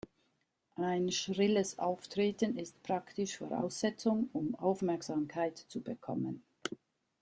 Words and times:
Ein 0.77 1.11
schrilles 1.11 1.77
Auftreten 1.77 2.57
ist 2.57 2.81
praktisch 2.81 3.37
Voraussetzung, 3.37 4.31
um 4.33 4.55
Aufmerksamkeit 4.55 5.55
zu 5.59 5.79
bekommen. 5.79 6.41